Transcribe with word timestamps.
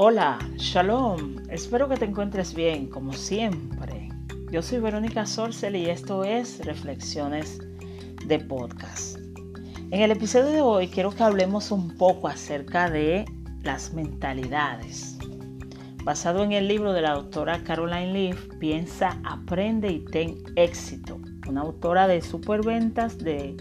Hola, 0.00 0.38
shalom. 0.54 1.38
Espero 1.50 1.88
que 1.88 1.96
te 1.96 2.04
encuentres 2.04 2.54
bien, 2.54 2.86
como 2.86 3.12
siempre. 3.12 4.10
Yo 4.52 4.62
soy 4.62 4.78
Verónica 4.78 5.26
Sorcel 5.26 5.74
y 5.74 5.90
esto 5.90 6.22
es 6.22 6.64
Reflexiones 6.64 7.58
de 8.24 8.38
Podcast. 8.38 9.18
En 9.90 10.00
el 10.00 10.12
episodio 10.12 10.50
de 10.50 10.60
hoy 10.60 10.86
quiero 10.86 11.10
que 11.10 11.24
hablemos 11.24 11.72
un 11.72 11.96
poco 11.96 12.28
acerca 12.28 12.88
de 12.88 13.24
las 13.64 13.92
mentalidades. 13.92 15.18
Basado 16.04 16.44
en 16.44 16.52
el 16.52 16.68
libro 16.68 16.92
de 16.92 17.02
la 17.02 17.14
doctora 17.14 17.64
Caroline 17.64 18.12
Leaf, 18.12 18.46
Piensa, 18.60 19.20
aprende 19.24 19.90
y 19.90 20.04
ten 20.04 20.36
éxito. 20.54 21.18
Una 21.48 21.62
autora 21.62 22.06
de 22.06 22.22
superventas 22.22 23.18
de 23.18 23.56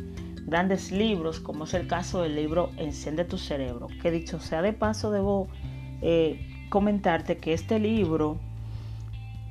grandes 0.45 0.91
libros, 0.91 1.39
como 1.39 1.63
es 1.63 1.73
el 1.73 1.87
caso 1.87 2.21
del 2.21 2.35
libro 2.35 2.69
Enciende 2.77 3.25
tu 3.25 3.39
cerebro, 3.39 3.87
que 4.03 4.11
dicho 4.11 4.39
sea 4.39 4.61
de 4.61 4.73
paso, 4.73 5.09
debo 5.09 5.47
eh, 6.01 6.67
comentarte 6.69 7.37
que 7.37 7.53
este 7.53 7.79
libro 7.79 8.39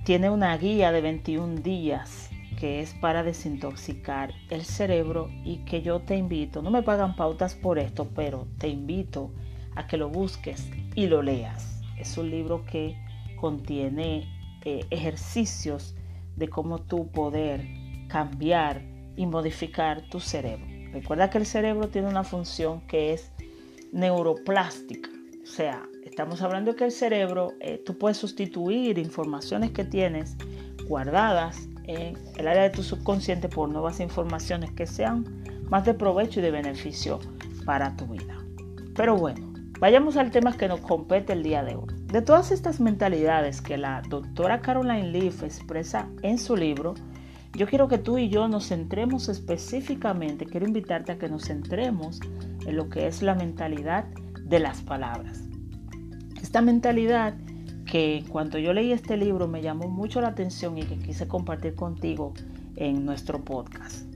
tiene 0.04 0.30
una 0.30 0.56
guía 0.56 0.92
de 0.92 1.00
21 1.00 1.56
días 1.56 2.30
que 2.56 2.80
es 2.80 2.95
para 2.95 3.23
desintoxicar 3.23 4.32
el 4.51 4.64
cerebro 4.64 5.28
y 5.45 5.59
que 5.59 5.82
yo 5.82 6.01
te 6.01 6.16
invito, 6.16 6.62
no 6.62 6.70
me 6.70 6.82
pagan 6.82 7.14
pautas 7.14 7.54
por 7.54 7.78
esto, 7.78 8.09
pero 8.14 8.46
te 8.59 8.68
invito 8.68 9.30
a 9.74 9.87
que 9.87 9.98
lo 9.98 10.09
busques 10.09 10.68
y 10.95 11.06
lo 11.06 11.23
leas. 11.23 11.82
Es 11.98 12.16
un 12.16 12.30
libro 12.30 12.65
que 12.65 12.96
contiene 13.37 14.26
eh, 14.65 14.84
ejercicios 14.90 15.95
de 16.37 16.48
cómo 16.48 16.80
tú 16.80 17.09
poder 17.10 17.66
cambiar 18.09 18.82
y 19.16 19.26
modificar 19.26 20.02
tu 20.09 20.20
cerebro. 20.20 20.66
Recuerda 20.92 21.30
que 21.30 21.38
el 21.38 21.46
cerebro 21.46 21.88
tiene 21.88 22.09
una 22.09 22.24
función 22.24 22.80
que 22.82 23.12
es 23.12 23.32
neuroplástica, 23.92 25.10
sea, 25.57 25.88
Estamos 26.16 26.40
hablando 26.40 26.71
de 26.71 26.76
que 26.79 26.85
el 26.85 26.93
cerebro, 26.93 27.52
eh, 27.60 27.82
tú 27.85 27.99
puedes 27.99 28.16
sustituir 28.16 28.96
informaciones 28.96 29.73
que 29.73 29.85
tienes 29.85 30.37
guardadas 30.88 31.68
en 31.85 32.16
el 32.38 32.49
área 32.49 32.62
de 32.62 32.71
tu 32.71 32.82
subconsciente 32.82 33.49
por 33.49 33.68
nuevas 33.68 34.01
informaciones 34.01 34.71
que 34.71 34.87
sean 34.87 35.27
más 35.68 35.84
de 35.84 35.95
provecho 35.95 36.38
y 36.38 36.43
de 36.45 36.52
beneficio 36.52 37.18
para 37.65 37.96
tu 37.96 38.07
vida. 38.07 38.38
Pero 38.95 39.16
bueno, 39.16 39.52
vayamos 39.80 40.16
al 40.16 40.30
tema 40.30 40.57
que 40.57 40.68
nos 40.68 40.80
compete 40.80 41.32
el 41.32 41.43
día 41.43 41.65
de 41.65 41.74
hoy. 41.74 41.93
De 42.07 42.23
todas 42.23 42.51
estas 42.51 42.80
mentalidades 42.80 43.60
que 43.60 43.77
la 43.77 44.01
doctora 44.09 44.60
Caroline 44.60 45.10
Leaf 45.10 45.43
expresa 45.43 46.09
en 46.23 46.38
su 46.38 46.57
libro, 46.57 46.95
yo 47.52 47.66
quiero 47.66 47.88
que 47.88 47.99
tú 47.99 48.16
y 48.16 48.29
yo 48.29 48.46
nos 48.49 48.68
centremos 48.68 49.29
específicamente, 49.29 50.46
quiero 50.46 50.66
invitarte 50.66 51.12
a 51.12 51.18
que 51.18 51.29
nos 51.29 51.46
centremos 51.46 52.21
en 52.65 52.77
lo 52.77 52.88
que 52.88 53.07
es 53.07 53.23
la 53.23 53.34
mentalidad 53.34 54.07
de 54.47 54.61
las 54.61 54.83
palabras. 54.83 55.43
Esta 56.41 56.61
mentalidad 56.61 57.35
que 57.85 58.25
cuando 58.29 58.59
yo 58.59 58.73
leí 58.73 58.93
este 58.93 59.16
libro 59.16 59.49
me 59.49 59.63
llamó 59.63 59.89
mucho 59.89 60.21
la 60.21 60.29
atención 60.29 60.79
y 60.79 60.83
que 60.83 60.99
quise 60.99 61.29
compartir 61.29 61.75
contigo 61.75 62.35
en 62.77 63.05
nuestro 63.05 63.45
podcast. 63.45 64.06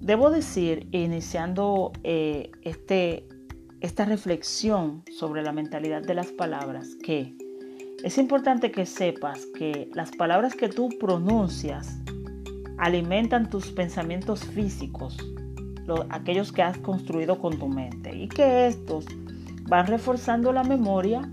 Debo 0.00 0.30
decir, 0.30 0.88
iniciando 0.92 1.92
eh, 2.02 2.50
este, 2.62 3.26
esta 3.80 4.04
reflexión 4.04 5.02
sobre 5.12 5.42
la 5.42 5.52
mentalidad 5.52 6.02
de 6.02 6.14
las 6.14 6.28
palabras, 6.28 6.96
que 7.02 7.36
es 8.02 8.16
importante 8.16 8.70
que 8.70 8.86
sepas 8.86 9.44
que 9.58 9.90
las 9.92 10.12
palabras 10.12 10.54
que 10.54 10.68
tú 10.68 10.88
pronuncias 11.00 11.98
alimentan 12.78 13.50
tus 13.50 13.70
pensamientos 13.72 14.44
físicos, 14.44 15.16
aquellos 16.10 16.52
que 16.52 16.62
has 16.62 16.78
construido 16.78 17.38
con 17.38 17.58
tu 17.58 17.68
mente, 17.68 18.16
y 18.16 18.28
que 18.28 18.68
estos 18.68 19.04
van 19.68 19.86
reforzando 19.86 20.52
la 20.52 20.64
memoria 20.64 21.28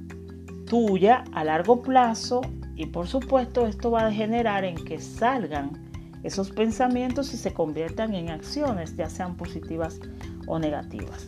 tuya 0.65 1.23
a 1.31 1.43
largo 1.43 1.81
plazo 1.81 2.41
y 2.75 2.87
por 2.87 3.07
supuesto 3.07 3.65
esto 3.65 3.91
va 3.91 4.07
a 4.07 4.11
generar 4.11 4.65
en 4.65 4.75
que 4.75 4.99
salgan 4.99 5.71
esos 6.23 6.51
pensamientos 6.51 7.33
y 7.33 7.37
se 7.37 7.53
conviertan 7.53 8.13
en 8.15 8.29
acciones, 8.29 8.95
ya 8.97 9.09
sean 9.09 9.37
positivas 9.37 9.99
o 10.47 10.59
negativas. 10.59 11.27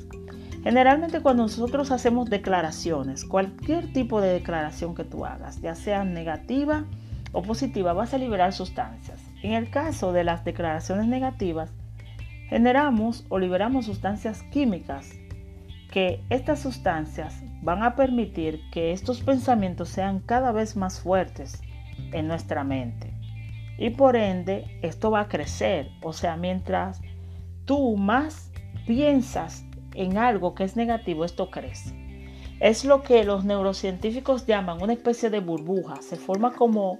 Generalmente 0.64 1.22
cuando 1.22 1.44
nosotros 1.44 1.92
hacemos 1.92 2.30
declaraciones, 2.30 3.24
cualquier 3.24 3.94
tipo 3.94 4.20
de 4.20 4.34
declaración 4.34 4.96
que 4.96 5.04
tú 5.04 5.26
hagas, 5.26 5.62
ya 5.62 5.76
sea 5.76 6.04
negativa 6.04 6.84
o 7.31 7.42
positiva, 7.42 7.94
vas 7.94 8.14
a 8.14 8.18
liberar 8.18 8.54
sustancias. 8.54 9.20
En 9.44 9.54
el 9.54 9.70
caso 9.70 10.12
de 10.12 10.24
las 10.24 10.44
declaraciones 10.44 11.08
negativas, 11.08 11.70
generamos 12.50 13.24
o 13.30 13.38
liberamos 13.38 13.86
sustancias 13.86 14.42
químicas 14.52 15.14
que 15.92 16.24
estas 16.30 16.59
sustancias 16.59 17.42
van 17.62 17.84
a 17.84 17.96
permitir 17.96 18.62
que 18.72 18.92
estos 18.92 19.22
pensamientos 19.22 19.90
sean 19.90 20.20
cada 20.20 20.52
vez 20.52 20.75
más 20.75 21.00
fuertes 21.00 21.62
en 22.12 22.28
nuestra 22.28 22.64
mente. 22.64 23.14
Y 23.78 23.92
por 23.92 24.16
ende, 24.16 24.80
esto 24.81 25.12
va 25.12 25.22
a 25.22 25.28
crecer. 25.28 25.90
O 26.02 26.14
sea, 26.14 26.36
mientras 26.36 27.02
tú 27.66 27.96
más 27.96 28.52
piensas 28.86 29.66
en 29.94 30.18
algo 30.18 30.56
que 30.56 30.64
es 30.64 30.75
negativo, 30.75 31.25
esto 31.25 31.50
crece. 31.52 31.96
Es 32.59 32.86
lo 32.86 33.04
que 33.04 33.24
los 33.24 33.46
neurocientíficos 33.46 34.48
llaman 34.48 34.81
una 34.81 34.94
especie 34.94 35.30
de 35.30 35.40
burbuja. 35.40 36.02
Se 36.02 36.16
forma 36.16 36.54
como 36.54 37.00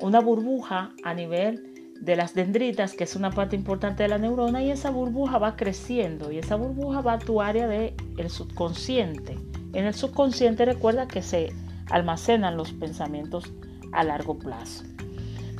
una 0.00 0.20
burbuja 0.20 0.92
a 1.02 1.14
nivel 1.14 1.75
de 2.00 2.16
las 2.16 2.34
dendritas, 2.34 2.94
que 2.94 3.04
es 3.04 3.16
una 3.16 3.30
parte 3.30 3.56
importante 3.56 4.02
de 4.02 4.08
la 4.08 4.18
neurona, 4.18 4.62
y 4.62 4.70
esa 4.70 4.90
burbuja 4.90 5.38
va 5.38 5.56
creciendo 5.56 6.30
y 6.32 6.38
esa 6.38 6.56
burbuja 6.56 7.00
va 7.00 7.14
a 7.14 7.18
tu 7.18 7.42
área 7.42 7.66
del 7.66 7.94
el 8.16 8.30
subconsciente. 8.30 9.38
En 9.72 9.84
el 9.84 9.94
subconsciente 9.94 10.64
recuerda 10.64 11.08
que 11.08 11.22
se 11.22 11.52
almacenan 11.90 12.56
los 12.56 12.72
pensamientos 12.72 13.52
a 13.92 14.04
largo 14.04 14.38
plazo. 14.38 14.84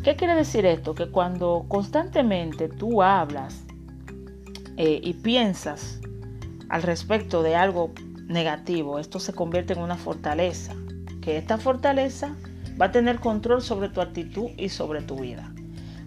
¿Qué 0.02 0.16
quiere 0.16 0.34
decir 0.34 0.66
esto? 0.66 0.94
Que 0.94 1.10
cuando 1.10 1.64
constantemente 1.68 2.68
tú 2.68 3.02
hablas 3.02 3.64
eh, 4.76 5.00
y 5.02 5.14
piensas 5.14 6.00
al 6.68 6.82
respecto 6.82 7.42
de 7.42 7.56
algo 7.56 7.92
negativo, 8.26 8.98
esto 8.98 9.18
se 9.18 9.32
convierte 9.32 9.72
en 9.72 9.80
una 9.80 9.96
fortaleza, 9.96 10.74
que 11.20 11.36
esta 11.36 11.58
fortaleza 11.58 12.36
va 12.80 12.86
a 12.86 12.92
tener 12.92 13.18
control 13.18 13.62
sobre 13.62 13.88
tu 13.88 14.00
actitud 14.00 14.50
y 14.56 14.68
sobre 14.68 15.02
tu 15.02 15.16
vida. 15.16 15.52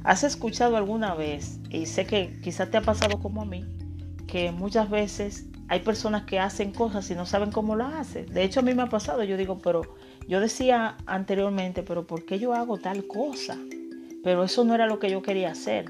¿Has 0.09 0.23
escuchado 0.23 0.75
alguna 0.75 1.13
vez, 1.13 1.59
y 1.69 1.85
sé 1.85 2.07
que 2.07 2.39
quizás 2.41 2.71
te 2.71 2.77
ha 2.77 2.81
pasado 2.81 3.19
como 3.19 3.43
a 3.43 3.45
mí, 3.45 3.63
que 4.25 4.51
muchas 4.51 4.89
veces 4.89 5.45
hay 5.67 5.81
personas 5.81 6.23
que 6.23 6.39
hacen 6.39 6.71
cosas 6.71 7.11
y 7.11 7.13
no 7.13 7.27
saben 7.27 7.51
cómo 7.51 7.75
las 7.75 7.93
hacen? 7.93 8.25
De 8.25 8.43
hecho, 8.43 8.61
a 8.61 8.63
mí 8.63 8.73
me 8.73 8.81
ha 8.81 8.89
pasado, 8.89 9.23
yo 9.23 9.37
digo, 9.37 9.59
pero 9.59 9.83
yo 10.27 10.39
decía 10.39 10.97
anteriormente, 11.05 11.83
pero 11.83 12.07
¿por 12.07 12.25
qué 12.25 12.39
yo 12.39 12.55
hago 12.55 12.79
tal 12.79 13.05
cosa? 13.05 13.55
Pero 14.23 14.43
eso 14.43 14.63
no 14.63 14.73
era 14.73 14.87
lo 14.87 14.97
que 14.97 15.11
yo 15.11 15.21
quería 15.21 15.51
hacer. 15.51 15.85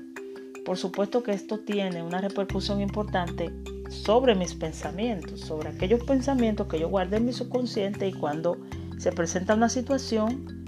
Por 0.66 0.78
supuesto 0.78 1.24
que 1.24 1.32
esto 1.32 1.60
tiene 1.60 2.04
una 2.04 2.20
repercusión 2.20 2.82
importante 2.82 3.54
sobre 3.88 4.36
mis 4.36 4.54
pensamientos, 4.54 5.40
sobre 5.40 5.70
aquellos 5.70 6.04
pensamientos 6.04 6.68
que 6.68 6.78
yo 6.78 6.90
guardé 6.90 7.16
en 7.18 7.26
mi 7.26 7.32
subconsciente 7.32 8.10
y 8.10 8.12
cuando 8.12 8.58
se 8.98 9.14
presenta 9.14 9.56
una 9.56 9.70
situación, 9.70 10.59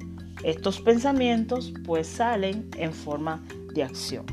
estos 0.44 0.82
pensamientos 0.82 1.74
pues 1.86 2.08
salen 2.08 2.70
en 2.78 2.94
forma 2.94 3.44
de 3.74 3.84
acción. 3.84 4.26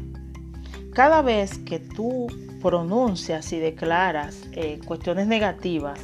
Cada 0.94 1.22
vez 1.22 1.58
que 1.58 1.78
tú 1.78 2.26
pronuncias 2.60 3.52
y 3.52 3.58
declaras 3.58 4.42
eh, 4.52 4.80
cuestiones 4.84 5.26
negativas, 5.26 6.00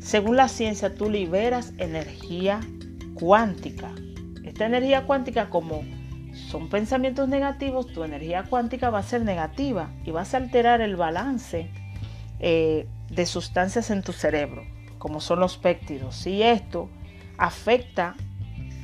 según 0.00 0.36
la 0.36 0.48
ciencia 0.48 0.94
tú 0.94 1.08
liberas 1.10 1.72
energía 1.78 2.60
cuántica. 3.14 3.90
Esta 4.44 4.66
energía 4.66 5.06
cuántica 5.06 5.48
como 5.50 5.82
son 6.32 6.68
pensamientos 6.68 7.28
negativos, 7.28 7.92
tu 7.92 8.04
energía 8.04 8.44
cuántica 8.44 8.90
va 8.90 9.00
a 9.00 9.02
ser 9.02 9.22
negativa 9.22 9.90
y 10.04 10.10
vas 10.10 10.34
a 10.34 10.38
alterar 10.38 10.80
el 10.80 10.96
balance 10.96 11.70
eh, 12.40 12.86
de 13.10 13.26
sustancias 13.26 13.90
en 13.90 14.02
tu 14.02 14.12
cerebro, 14.12 14.62
como 14.98 15.20
son 15.20 15.40
los 15.40 15.56
péptidos. 15.56 16.26
Y 16.26 16.42
esto 16.42 16.88
afecta 17.36 18.14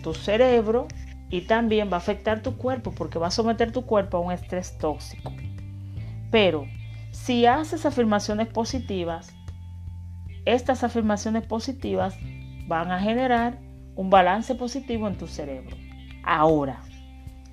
tu 0.05 0.15
cerebro 0.15 0.87
y 1.31 1.41
también 1.41 1.91
va 1.91 1.95
a 1.95 1.99
afectar 1.99 2.43
tu 2.43 2.57
cuerpo 2.57 2.93
porque 2.93 3.19
va 3.19 3.29
a 3.29 3.33
someter 3.33 3.73
tu 3.73 3.87
cuerpo 3.87 4.19
a 4.19 4.21
un 4.21 4.31
estrés 4.31 4.79
tóxico. 4.79 5.33
Pero 6.31 6.67
si 7.11 7.47
haces 7.47 7.87
afirmaciones 7.87 8.49
positivas, 8.49 9.35
estas 10.45 10.85
afirmaciones 10.85 11.47
positivas 11.47 12.17
van 12.69 12.93
a 12.93 13.01
generar 13.01 13.59
un 13.97 14.11
balance 14.11 14.55
positivo 14.55 15.09
en 15.09 15.17
tu 15.17 15.27
cerebro. 15.27 15.77
Ahora, 16.23 16.83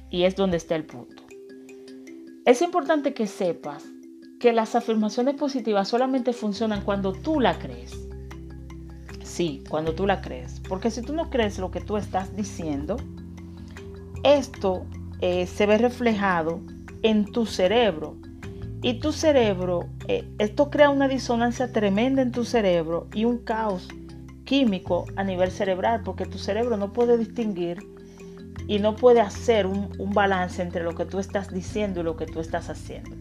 y 0.10 0.24
es 0.24 0.36
donde 0.36 0.58
está 0.58 0.76
el 0.76 0.86
punto. 0.86 1.24
Es 2.46 2.62
importante 2.62 3.14
que 3.14 3.28
sepas 3.28 3.86
que 4.40 4.52
las 4.52 4.76
afirmaciones 4.76 5.36
positivas 5.36 5.88
solamente 5.88 6.34
funcionan 6.34 6.82
cuando 6.82 7.14
tú 7.14 7.40
la 7.40 7.58
crees. 7.60 8.11
Sí, 9.32 9.64
cuando 9.70 9.96
tú 9.96 10.06
la 10.06 10.20
crees. 10.20 10.60
Porque 10.68 10.92
si 10.92 11.02
tú 11.02 11.14
no 11.14 11.30
crees 11.30 11.58
lo 11.58 11.72
que 11.72 11.80
tú 11.80 11.96
estás 11.96 12.36
diciendo, 12.36 12.98
esto 14.24 14.86
eh, 15.22 15.48
se 15.48 15.66
ve 15.66 15.78
reflejado 15.78 16.60
en 17.02 17.24
tu 17.24 17.46
cerebro. 17.46 18.18
Y 18.84 19.00
tu 19.00 19.14
cerebro, 19.14 19.88
eh, 20.10 20.28
esto 20.38 20.70
crea 20.70 20.90
una 20.90 21.08
disonancia 21.08 21.72
tremenda 21.72 22.22
en 22.22 22.34
tu 22.34 22.44
cerebro 22.44 23.08
y 23.14 23.24
un 23.24 23.38
caos 23.38 23.88
químico 24.44 25.06
a 25.16 25.24
nivel 25.24 25.50
cerebral, 25.50 26.02
porque 26.04 26.26
tu 26.26 26.38
cerebro 26.38 26.76
no 26.76 26.92
puede 26.92 27.18
distinguir 27.18 27.78
y 28.68 28.80
no 28.80 28.98
puede 28.98 29.22
hacer 29.22 29.66
un, 29.66 29.92
un, 29.98 30.12
balance 30.12 30.62
entre 30.62 30.84
lo 30.84 30.94
que 30.94 31.06
tú 31.06 31.20
estás 31.20 31.54
diciendo 31.54 32.02
y 32.02 32.04
lo 32.04 32.18
que 32.18 32.26
tú 32.26 32.42
estás 32.42 32.70
haciendo. 32.70 33.12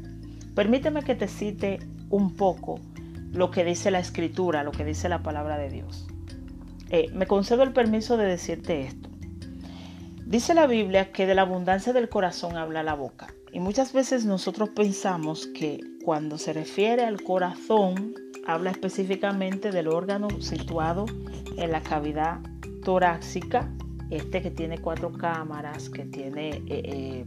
Permíteme 0.56 1.04
que 1.04 1.14
te 1.14 1.28
cite 1.28 1.78
un 2.08 2.34
poco 2.34 2.80
lo 3.32 3.50
que 3.50 3.64
dice 3.64 3.90
la 3.90 4.00
escritura, 4.00 4.64
lo 4.64 4.72
que 4.72 4.84
dice 4.84 5.08
la 5.08 5.22
palabra 5.22 5.58
de 5.58 5.70
Dios. 5.70 6.06
Eh, 6.90 7.08
me 7.12 7.26
concedo 7.26 7.62
el 7.62 7.72
permiso 7.72 8.16
de 8.16 8.26
decirte 8.26 8.82
esto. 8.82 9.08
Dice 10.26 10.54
la 10.54 10.66
Biblia 10.66 11.12
que 11.12 11.26
de 11.26 11.34
la 11.34 11.42
abundancia 11.42 11.92
del 11.92 12.08
corazón 12.08 12.56
habla 12.56 12.82
la 12.82 12.94
boca. 12.94 13.28
Y 13.52 13.60
muchas 13.60 13.92
veces 13.92 14.24
nosotros 14.24 14.68
pensamos 14.70 15.48
que 15.48 15.80
cuando 16.04 16.38
se 16.38 16.52
refiere 16.52 17.04
al 17.04 17.22
corazón, 17.22 18.14
habla 18.46 18.70
específicamente 18.70 19.70
del 19.70 19.88
órgano 19.88 20.28
situado 20.40 21.06
en 21.56 21.72
la 21.72 21.82
cavidad 21.82 22.38
torácica, 22.84 23.70
este 24.10 24.42
que 24.42 24.50
tiene 24.50 24.78
cuatro 24.78 25.12
cámaras, 25.12 25.90
que 25.90 26.04
tiene 26.04 26.48
eh, 26.48 26.64
eh, 26.68 27.26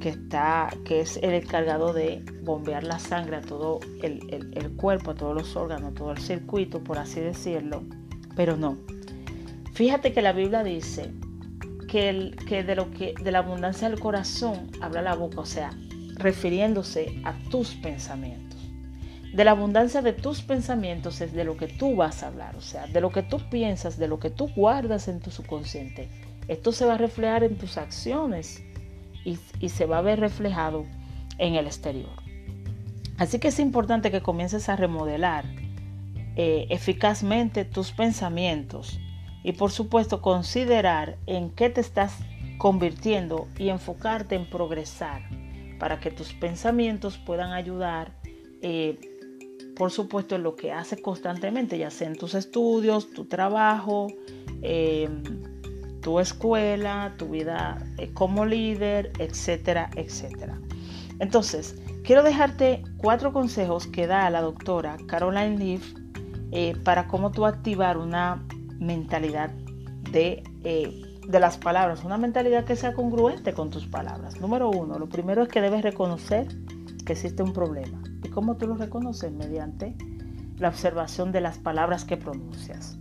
que 0.00 0.10
está, 0.10 0.68
que 0.84 1.00
es 1.00 1.18
el 1.18 1.34
encargado 1.34 1.92
de 1.92 2.22
bombear 2.42 2.84
la 2.84 2.98
sangre 2.98 3.36
a 3.36 3.40
todo 3.40 3.80
el, 4.02 4.52
el, 4.54 4.72
cuerpo, 4.72 5.12
a 5.12 5.14
todos 5.14 5.34
los 5.34 5.56
órganos, 5.56 5.94
todo 5.94 6.12
el 6.12 6.18
circuito, 6.18 6.82
por 6.82 6.98
así 6.98 7.20
decirlo. 7.20 7.82
Pero 8.36 8.56
no. 8.56 8.78
Fíjate 9.72 10.12
que 10.12 10.22
la 10.22 10.32
Biblia 10.32 10.62
dice 10.62 11.12
que, 11.88 12.64
de, 12.66 12.74
lo 12.74 12.90
que 12.90 13.14
de 13.22 13.30
la 13.30 13.38
abundancia 13.38 13.88
del 13.88 14.00
corazón 14.00 14.70
habla 14.80 15.02
la 15.02 15.14
boca, 15.14 15.40
o 15.40 15.46
sea, 15.46 15.70
refiriéndose 16.16 17.20
a 17.24 17.34
tus 17.50 17.74
pensamientos. 17.76 18.60
De 19.32 19.44
la 19.44 19.50
abundancia 19.50 20.00
de 20.00 20.12
tus 20.12 20.42
pensamientos 20.42 21.20
es 21.20 21.32
de 21.32 21.44
lo 21.44 21.56
que 21.56 21.66
tú 21.66 21.96
vas 21.96 22.22
a 22.22 22.28
hablar, 22.28 22.54
o 22.56 22.60
sea, 22.60 22.86
de 22.86 23.00
lo 23.00 23.10
que 23.10 23.22
tú 23.22 23.38
piensas, 23.50 23.98
de 23.98 24.06
lo 24.06 24.20
que 24.20 24.30
tú 24.30 24.48
guardas 24.54 25.08
en 25.08 25.20
tu 25.20 25.30
subconsciente. 25.30 26.08
Esto 26.46 26.72
se 26.72 26.84
va 26.84 26.94
a 26.94 26.98
reflejar 26.98 27.42
en 27.42 27.56
tus 27.56 27.78
acciones 27.78 28.62
y, 29.24 29.68
se 29.68 29.86
va 29.86 29.98
a 29.98 30.02
ver 30.02 30.20
reflejado 30.20 30.84
en 31.38 31.54
el 31.54 31.66
exterior. 31.66 32.22
Así 33.16 33.38
que 33.38 33.48
es 33.48 33.58
importante 33.58 34.10
que 34.10 34.22
comiences 34.22 34.68
a 34.68 34.76
remodelar 34.76 35.44
eh, 36.36 36.66
eficazmente 36.70 37.64
tus 37.64 37.92
pensamientos 37.92 38.98
y 39.44 39.52
por 39.52 39.70
supuesto 39.70 40.20
considerar 40.20 41.16
en 41.26 41.50
qué 41.50 41.70
te 41.70 41.80
estás 41.80 42.18
convirtiendo 42.58 43.46
y 43.58 43.68
enfocarte 43.68 44.34
en 44.34 44.48
progresar 44.48 45.22
para 45.78 46.00
que 46.00 46.10
tus 46.10 46.32
pensamientos 46.32 47.18
puedan 47.18 47.52
ayudar, 47.52 48.12
eh, 48.62 48.98
por 49.76 49.90
supuesto, 49.90 50.36
en 50.36 50.42
lo 50.42 50.56
que 50.56 50.72
haces 50.72 51.00
constantemente, 51.00 51.78
ya 51.78 51.90
sea 51.90 52.08
en 52.08 52.16
tus 52.16 52.34
estudios, 52.34 53.10
tu 53.12 53.26
trabajo, 53.26 54.06
eh, 54.62 55.08
tu 56.04 56.20
escuela, 56.20 57.14
tu 57.16 57.30
vida 57.30 57.78
eh, 57.96 58.12
como 58.12 58.44
líder, 58.44 59.10
etcétera, 59.18 59.88
etcétera. 59.96 60.60
Entonces, 61.18 61.80
quiero 62.04 62.22
dejarte 62.22 62.82
cuatro 62.98 63.32
consejos 63.32 63.86
que 63.86 64.06
da 64.06 64.28
la 64.28 64.42
doctora 64.42 64.98
Caroline 65.08 65.58
Leaf 65.58 65.94
para 66.84 67.08
cómo 67.08 67.32
tú 67.32 67.46
activar 67.46 67.96
una 67.96 68.46
mentalidad 68.78 69.50
de, 70.12 70.44
eh, 70.62 71.18
de 71.26 71.40
las 71.40 71.56
palabras, 71.56 72.04
una 72.04 72.18
mentalidad 72.18 72.64
que 72.64 72.76
sea 72.76 72.92
congruente 72.92 73.54
con 73.54 73.70
tus 73.70 73.86
palabras. 73.86 74.40
Número 74.40 74.70
uno, 74.70 74.98
lo 74.98 75.08
primero 75.08 75.42
es 75.42 75.48
que 75.48 75.60
debes 75.60 75.82
reconocer 75.82 76.46
que 77.04 77.14
existe 77.14 77.42
un 77.42 77.52
problema. 77.52 78.00
¿Y 78.22 78.28
cómo 78.28 78.56
tú 78.56 78.68
lo 78.68 78.76
reconoces? 78.76 79.32
Mediante 79.32 79.96
la 80.58 80.68
observación 80.68 81.32
de 81.32 81.40
las 81.40 81.58
palabras 81.58 82.04
que 82.04 82.16
pronuncias. 82.16 82.98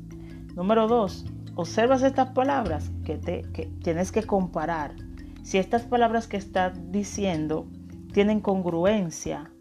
Número 0.56 0.88
dos, 0.88 1.26
observas 1.56 2.04
estas 2.04 2.30
palabras 2.32 2.92
que, 3.06 3.18
te, 3.18 3.44
que 3.54 3.66
tienes 3.84 4.12
que 4.12 4.24
comparar. 4.24 4.96
Si 5.44 5.58
estas 5.58 5.84
palabras 5.84 6.28
que 6.28 6.38
estás 6.38 6.74
diciendo 6.92 7.68
tienen 8.14 8.40
congruencia 8.40 9.52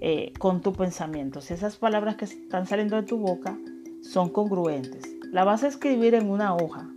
eh, 0.00 0.32
con 0.38 0.60
tu 0.60 0.72
pensamiento, 0.72 1.40
si 1.40 1.54
esas 1.54 1.76
palabras 1.76 2.16
que 2.16 2.24
están 2.24 2.66
saliendo 2.66 2.96
de 2.96 3.02
tu 3.02 3.18
boca 3.18 3.56
son 4.02 4.28
congruentes. 4.30 5.04
La 5.32 5.44
vas 5.44 5.64
a 5.64 5.68
escribir 5.68 6.14
en 6.14 6.30
una 6.30 6.54
hoja 6.54 6.88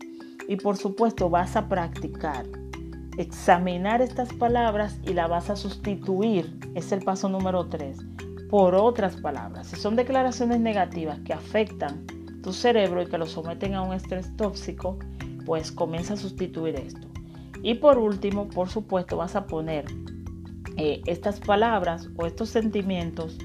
y 0.47 0.55
por 0.55 0.77
supuesto 0.77 1.29
vas 1.29 1.55
a 1.55 1.67
practicar. 1.67 2.45
Examinar 3.17 4.01
estas 4.01 4.31
palabras 4.33 4.99
y 5.03 5.13
la 5.13 5.27
vas 5.27 5.49
a 5.49 5.55
sustituir, 5.55 6.57
es 6.75 6.91
el 6.91 7.01
paso 7.01 7.27
número 7.27 7.67
3, 7.67 7.97
por 8.49 8.75
otras 8.75 9.17
palabras. 9.17 9.67
Si 9.67 9.75
son 9.75 9.95
declaraciones 9.95 10.61
negativas 10.61 11.19
que 11.19 11.33
afectan 11.33 12.05
tu 12.41 12.53
cerebro 12.53 13.01
y 13.01 13.07
que 13.07 13.18
lo 13.18 13.25
someten 13.25 13.75
a 13.75 13.81
un 13.81 13.94
estrés 13.94 14.36
tóxico, 14.38 14.97
pues 15.45 15.71
comienza 15.71 16.13
a 16.13 16.18
sustituir 16.18 16.75
esto. 16.75 17.07
Y 17.62 17.75
por 17.75 17.97
último, 17.97 18.47
por 18.47 18.69
supuesto, 18.69 19.18
vas 19.18 19.36
a 19.36 19.45
poner 19.45 19.86
eh, 20.77 21.01
estas 21.06 21.39
palabras 21.39 22.09
o 22.15 22.25
estos 22.25 22.50
sentimientos 22.50 23.38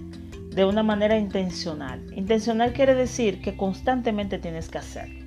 de 0.50 0.64
una 0.64 0.85
manera 0.85 1.19
intencional. 1.19 2.06
Intencional 2.14 2.73
quiere 2.73 2.94
decir 2.94 3.43
que 3.43 3.56
constantemente 3.56 4.38
tienes 4.38 4.69
que 4.69 4.79
hacerlo. 4.79 5.25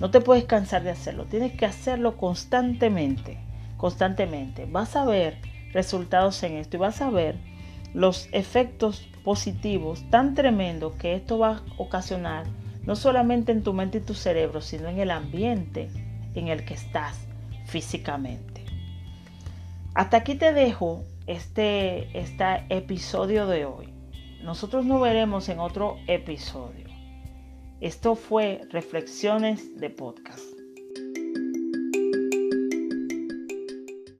No 0.00 0.10
te 0.10 0.20
puedes 0.20 0.44
cansar 0.44 0.82
de 0.82 0.90
hacerlo, 0.90 1.26
tienes 1.26 1.52
que 1.52 1.66
hacerlo 1.66 2.16
constantemente, 2.16 3.38
constantemente. 3.76 4.66
Vas 4.66 4.96
a 4.96 5.04
ver 5.04 5.38
resultados 5.72 6.42
en 6.42 6.54
esto 6.54 6.76
y 6.76 6.80
vas 6.80 7.00
a 7.00 7.10
ver 7.10 7.36
los 7.92 8.28
efectos 8.32 9.08
positivos 9.22 10.04
tan 10.10 10.34
tremendos 10.34 10.94
que 10.96 11.14
esto 11.14 11.38
va 11.38 11.50
a 11.50 11.62
ocasionar, 11.78 12.46
no 12.86 12.96
solamente 12.96 13.52
en 13.52 13.62
tu 13.62 13.72
mente 13.72 13.98
y 13.98 14.00
tu 14.02 14.14
cerebro, 14.14 14.60
sino 14.60 14.88
en 14.88 14.98
el 14.98 15.10
ambiente 15.10 15.88
en 16.34 16.48
el 16.48 16.64
que 16.64 16.74
estás 16.74 17.18
físicamente. 17.66 18.64
Hasta 19.94 20.18
aquí 20.18 20.34
te 20.34 20.52
dejo 20.52 21.04
este, 21.26 22.18
este 22.18 22.66
episodio 22.68 23.46
de 23.46 23.64
hoy. 23.64 23.92
Nosotros 24.42 24.84
nos 24.84 25.00
veremos 25.00 25.48
en 25.48 25.60
otro 25.60 25.96
episodio. 26.06 26.88
Esto 27.80 28.14
fue 28.14 28.60
Reflexiones 28.70 29.78
de 29.78 29.90
Podcast. 29.90 30.53